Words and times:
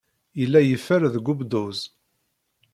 Yella 0.39 0.59
yeffer 0.63 1.01
deg 1.13 1.25
ubduz. 1.31 1.79